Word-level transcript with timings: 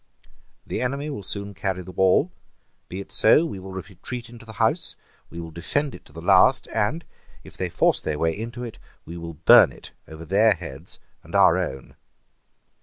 "The 0.65 0.81
enemy 0.81 1.11
will 1.11 1.21
soon 1.21 1.53
carry 1.53 1.83
the 1.83 1.91
wall. 1.91 2.31
Be 2.89 2.99
it 3.01 3.11
so. 3.11 3.45
We 3.45 3.59
will 3.59 3.71
retreat 3.73 4.29
into 4.29 4.47
the 4.47 4.53
house: 4.53 4.95
we 5.29 5.39
will 5.39 5.51
defend 5.51 5.93
it 5.93 6.05
to 6.05 6.11
the 6.11 6.23
last; 6.23 6.67
and, 6.73 7.05
if 7.43 7.55
they 7.55 7.69
force 7.69 7.99
their 7.99 8.17
way 8.17 8.35
into 8.35 8.63
it, 8.63 8.79
we 9.05 9.15
will 9.15 9.35
burn 9.35 9.71
it 9.71 9.91
over 10.07 10.25
their 10.25 10.53
heads 10.55 10.99
and 11.23 11.35
our 11.35 11.55
own." 11.59 11.95